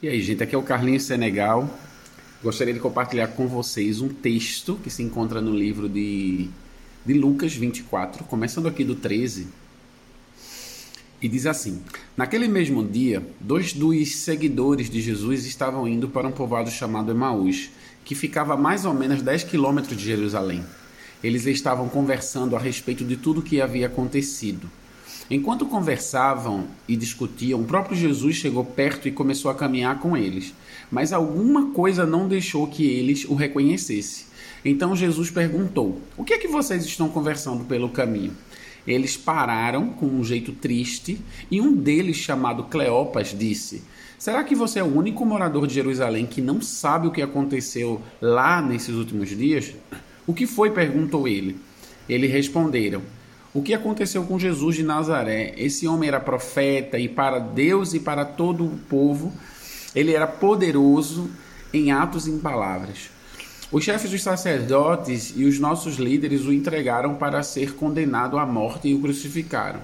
[0.00, 1.68] E aí, gente, aqui é o Carlinhos Senegal.
[2.40, 6.48] Gostaria de compartilhar com vocês um texto que se encontra no livro de,
[7.04, 9.48] de Lucas 24, começando aqui do 13.
[11.20, 11.82] E diz assim:
[12.16, 17.68] Naquele mesmo dia, dois dos seguidores de Jesus estavam indo para um povoado chamado Emaús,
[18.04, 20.64] que ficava a mais ou menos 10 quilômetros de Jerusalém.
[21.24, 24.70] Eles estavam conversando a respeito de tudo o que havia acontecido.
[25.30, 30.54] Enquanto conversavam e discutiam, o próprio Jesus chegou perto e começou a caminhar com eles.
[30.90, 34.24] Mas alguma coisa não deixou que eles o reconhecessem.
[34.64, 38.32] Então Jesus perguntou: O que é que vocês estão conversando pelo caminho?
[38.86, 41.20] Eles pararam com um jeito triste
[41.50, 43.82] e um deles, chamado Cleopas, disse:
[44.18, 48.00] Será que você é o único morador de Jerusalém que não sabe o que aconteceu
[48.20, 49.74] lá nesses últimos dias?
[50.26, 50.70] O que foi?
[50.70, 51.56] perguntou ele.
[52.08, 53.02] Eles responderam:
[53.58, 55.52] o que aconteceu com Jesus de Nazaré?
[55.56, 59.32] Esse homem era profeta e para Deus e para todo o povo,
[59.96, 61.28] ele era poderoso
[61.74, 63.10] em atos e em palavras.
[63.72, 68.88] Os chefes dos sacerdotes e os nossos líderes o entregaram para ser condenado à morte
[68.88, 69.80] e o crucificaram.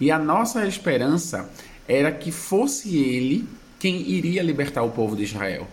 [0.00, 1.48] E a nossa esperança
[1.86, 3.48] era que fosse ele
[3.78, 5.68] quem iria libertar o povo de Israel.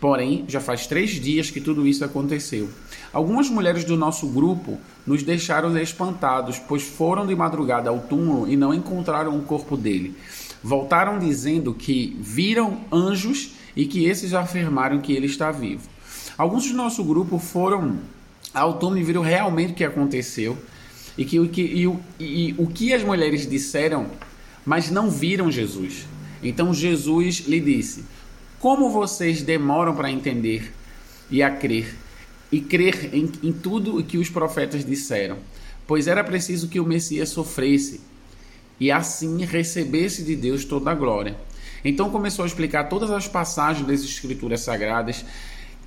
[0.00, 2.70] Porém, já faz três dias que tudo isso aconteceu.
[3.12, 8.56] Algumas mulheres do nosso grupo nos deixaram espantados, pois foram de madrugada ao túmulo e
[8.56, 10.16] não encontraram o corpo dele.
[10.62, 15.88] Voltaram dizendo que viram anjos e que esses afirmaram que ele está vivo.
[16.38, 17.98] Alguns do nosso grupo foram
[18.54, 20.56] ao túmulo e viram realmente o que aconteceu
[21.16, 21.84] e, que, que, e,
[22.18, 24.06] e, e o que as mulheres disseram,
[24.64, 26.06] mas não viram Jesus.
[26.42, 28.04] Então Jesus lhe disse:
[28.60, 30.72] como vocês demoram para entender
[31.30, 31.96] e a crer,
[32.52, 35.38] e crer em, em tudo o que os profetas disseram?
[35.86, 38.02] Pois era preciso que o Messias sofresse
[38.78, 41.36] e assim recebesse de Deus toda a glória.
[41.82, 45.24] Então começou a explicar todas as passagens das Escrituras Sagradas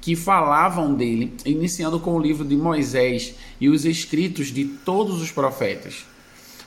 [0.02, 5.32] que falavam dele, iniciando com o livro de Moisés e os escritos de todos os
[5.32, 6.06] profetas.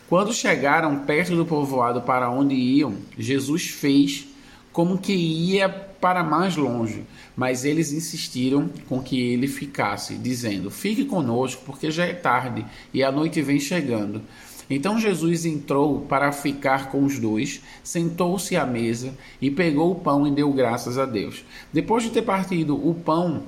[0.09, 4.27] Quando chegaram perto do povoado para onde iam, Jesus fez
[4.73, 7.05] como que ia para mais longe,
[7.37, 13.03] mas eles insistiram com que ele ficasse, dizendo: Fique conosco, porque já é tarde e
[13.03, 14.23] a noite vem chegando.
[14.69, 20.27] Então Jesus entrou para ficar com os dois, sentou-se à mesa e pegou o pão
[20.27, 21.45] e deu graças a Deus.
[21.73, 23.45] Depois de ter partido o pão,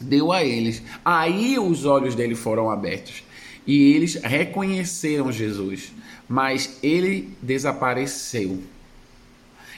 [0.00, 0.82] deu a eles.
[1.04, 3.22] Aí os olhos dele foram abertos
[3.66, 5.92] e eles reconheceram Jesus,
[6.28, 8.58] mas ele desapareceu.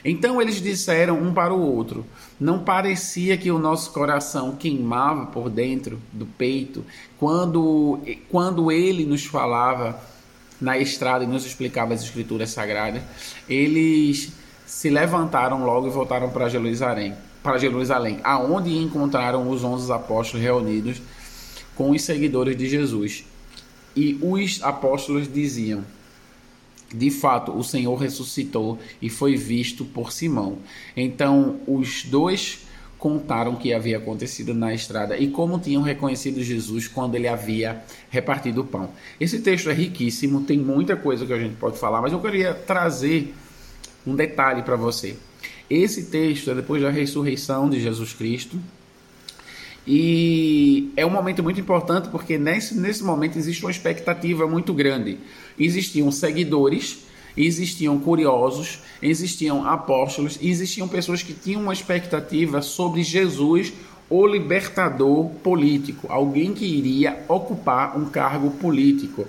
[0.03, 2.05] Então eles disseram um para o outro:
[2.39, 6.85] Não parecia que o nosso coração queimava por dentro do peito
[7.19, 7.99] quando,
[8.29, 9.99] quando ele nos falava
[10.59, 13.01] na estrada e nos explicava as escrituras sagradas?
[13.49, 14.31] Eles
[14.65, 21.01] se levantaram logo e voltaram para Jerusalém, para Jerusalém, aonde encontraram os onze apóstolos reunidos
[21.75, 23.23] com os seguidores de Jesus.
[23.95, 25.83] E os apóstolos diziam:
[26.93, 30.59] de fato, o Senhor ressuscitou e foi visto por Simão.
[30.95, 32.65] Então, os dois
[32.97, 37.83] contaram o que havia acontecido na estrada e como tinham reconhecido Jesus quando ele havia
[38.09, 38.89] repartido o pão.
[39.19, 42.53] Esse texto é riquíssimo, tem muita coisa que a gente pode falar, mas eu queria
[42.53, 43.33] trazer
[44.05, 45.15] um detalhe para você.
[45.69, 48.57] Esse texto é depois da ressurreição de Jesus Cristo,
[49.87, 55.17] e é um momento muito importante porque nesse, nesse momento existe uma expectativa muito grande.
[55.57, 57.05] Existiam seguidores,
[57.37, 63.71] existiam curiosos, existiam apóstolos, existiam pessoas que tinham uma expectativa sobre Jesus,
[64.09, 69.25] o libertador político, alguém que iria ocupar um cargo político.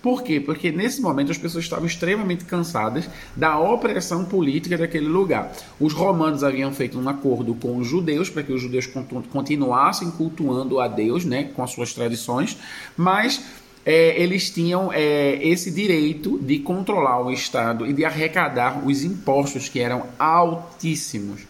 [0.00, 0.38] Por quê?
[0.38, 5.52] Porque nesse momento as pessoas estavam extremamente cansadas da opressão política daquele lugar.
[5.80, 8.88] Os romanos haviam feito um acordo com os judeus para que os judeus
[9.32, 12.56] continuassem cultuando a Deus, né, com as suas tradições,
[12.96, 13.42] mas
[13.84, 19.68] é, eles tinham é, esse direito de controlar o Estado e de arrecadar os impostos
[19.68, 21.40] que eram altíssimos.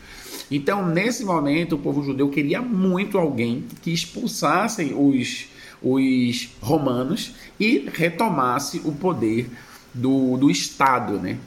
[0.50, 5.48] Então, nesse momento, o povo judeu queria muito alguém que expulsasse os
[5.82, 9.50] os romanos e retomasse o poder
[9.94, 11.38] do, do Estado, né?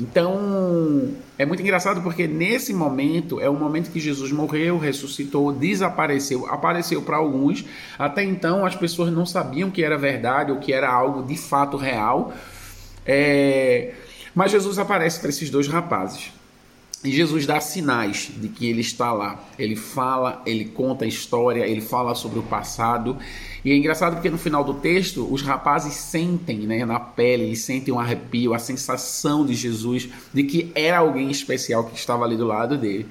[0.00, 6.46] Então, é muito engraçado porque nesse momento é o momento que Jesus morreu, ressuscitou, desapareceu,
[6.46, 7.64] apareceu para alguns.
[7.96, 11.76] Até então as pessoas não sabiam que era verdade ou que era algo de fato
[11.76, 12.32] real.
[13.06, 13.94] É...
[14.34, 16.32] Mas Jesus aparece para esses dois rapazes.
[17.04, 19.44] E Jesus dá sinais de que ele está lá.
[19.58, 23.18] Ele fala, ele conta a história, ele fala sobre o passado.
[23.64, 27.62] E é engraçado porque no final do texto, os rapazes sentem né, na pele, eles
[27.62, 32.36] sentem um arrepio, a sensação de Jesus, de que era alguém especial que estava ali
[32.36, 33.08] do lado dele.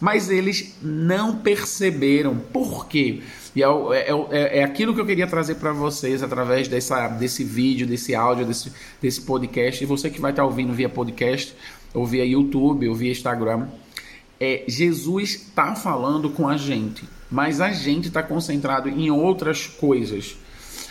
[0.00, 2.36] Mas eles não perceberam.
[2.36, 3.20] Por quê?
[3.54, 7.44] E é, é, é, é aquilo que eu queria trazer para vocês através dessa, desse
[7.44, 9.84] vídeo, desse áudio, desse, desse podcast.
[9.84, 11.54] E você que vai estar ouvindo via podcast,
[11.94, 13.68] ou via YouTube, ou via Instagram,
[14.40, 20.36] é, Jesus está falando com a gente, mas a gente está concentrado em outras coisas.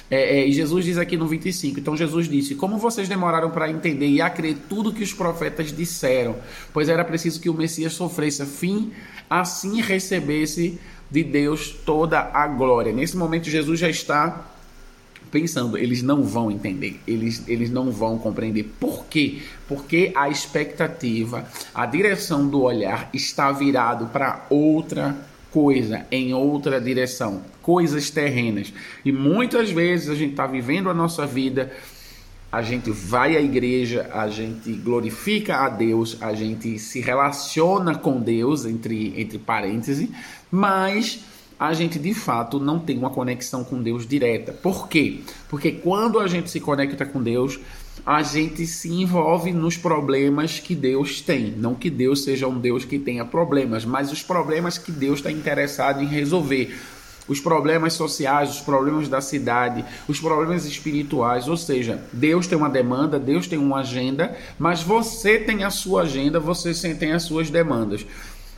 [0.09, 3.69] É, é, e Jesus diz aqui no 25: Então Jesus disse: Como vocês demoraram para
[3.69, 6.35] entender e a crer tudo que os profetas disseram,
[6.71, 8.91] pois era preciso que o Messias sofresse, fim
[9.29, 10.79] assim recebesse
[11.09, 12.93] de Deus toda a glória.
[12.93, 14.52] Nesse momento, Jesus já está
[15.33, 18.71] pensando, eles não vão entender, eles, eles não vão compreender.
[18.79, 19.41] Por quê?
[19.67, 25.17] Porque a expectativa, a direção do olhar está virado para outra
[25.49, 28.71] coisa, em outra direção, coisas terrenas.
[29.03, 31.71] E muitas vezes a gente está vivendo a nossa vida
[32.51, 38.21] a gente vai à igreja, a gente glorifica a Deus, a gente se relaciona com
[38.21, 40.07] Deus, entre, entre parênteses,
[40.51, 41.21] mas
[41.63, 44.51] a gente de fato não tem uma conexão com Deus direta.
[44.51, 45.21] Por quê?
[45.47, 47.57] Porque quando a gente se conecta com Deus,
[48.05, 51.51] a gente se envolve nos problemas que Deus tem.
[51.51, 55.31] Não que Deus seja um Deus que tenha problemas, mas os problemas que Deus está
[55.31, 56.77] interessado em resolver.
[57.29, 62.69] Os problemas sociais, os problemas da cidade, os problemas espirituais, ou seja, Deus tem uma
[62.69, 67.49] demanda, Deus tem uma agenda, mas você tem a sua agenda, você tem as suas
[67.49, 68.05] demandas.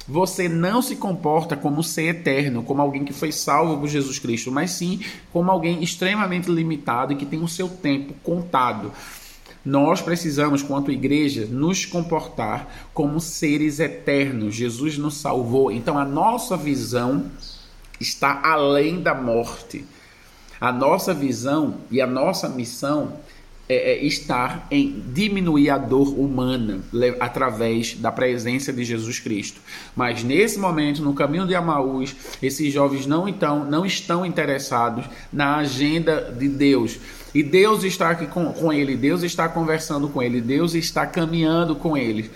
[0.08, 4.52] Você não se comporta como ser eterno, como alguém que foi salvo por Jesus Cristo,
[4.52, 5.00] mas sim
[5.34, 8.92] como alguém extremamente limitado e que tem o seu tempo contado.
[9.66, 14.54] Nós precisamos, quanto igreja, nos comportar como seres eternos.
[14.54, 15.72] Jesus nos salvou.
[15.72, 17.26] Então a nossa visão
[18.00, 19.84] está além da morte.
[20.62, 23.14] A nossa visão e a nossa missão
[23.68, 26.82] é, é, estar em diminuir a dor humana
[27.20, 29.60] através da presença de Jesus Cristo.
[29.96, 35.58] Mas nesse momento, no caminho de Amaús, esses jovens não então não estão interessados na
[35.58, 37.00] agenda de Deus.
[37.34, 41.76] E Deus está aqui com, com ele, Deus está conversando com ele, Deus está caminhando
[41.76, 42.30] com eles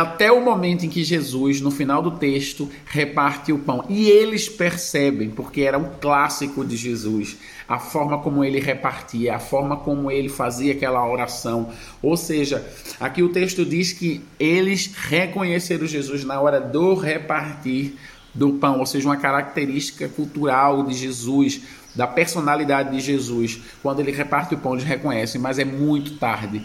[0.00, 3.84] até o momento em que Jesus, no final do texto, reparte o pão.
[3.88, 9.38] E eles percebem, porque era um clássico de Jesus, a forma como ele repartia, a
[9.38, 11.70] forma como ele fazia aquela oração.
[12.02, 12.66] Ou seja,
[13.00, 17.94] aqui o texto diz que eles reconheceram Jesus na hora do repartir
[18.34, 21.62] do pão, ou seja, uma característica cultural de Jesus,
[21.94, 23.58] da personalidade de Jesus.
[23.82, 26.62] Quando ele reparte o pão, eles reconhecem, mas é muito tarde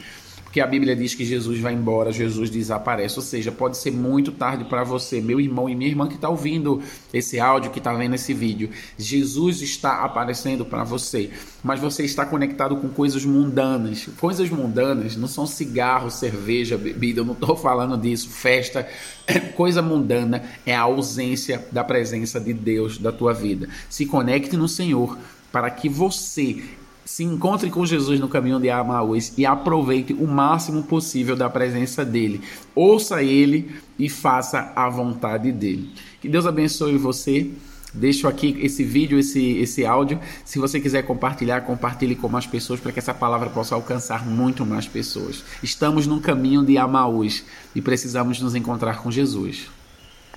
[0.51, 3.17] porque a Bíblia diz que Jesus vai embora, Jesus desaparece.
[3.17, 6.27] Ou seja, pode ser muito tarde para você, meu irmão e minha irmã que está
[6.27, 6.81] ouvindo
[7.13, 8.69] esse áudio, que está vendo esse vídeo.
[8.97, 11.29] Jesus está aparecendo para você,
[11.63, 14.09] mas você está conectado com coisas mundanas.
[14.19, 18.85] Coisas mundanas não são cigarro, cerveja, bebida, eu não estou falando disso, festa.
[19.55, 23.69] Coisa mundana é a ausência da presença de Deus da tua vida.
[23.89, 25.17] Se conecte no Senhor
[25.49, 26.61] para que você
[27.05, 32.05] se encontre com Jesus no caminho de Amaús e aproveite o máximo possível da presença
[32.05, 32.41] dele.
[32.75, 35.91] Ouça ele e faça a vontade dele.
[36.21, 37.49] Que Deus abençoe você.
[37.93, 40.17] Deixo aqui esse vídeo, esse, esse áudio.
[40.45, 44.65] Se você quiser compartilhar, compartilhe com mais pessoas para que essa palavra possa alcançar muito
[44.65, 45.43] mais pessoas.
[45.61, 47.43] Estamos no caminho de Amaús
[47.75, 49.67] e precisamos nos encontrar com Jesus.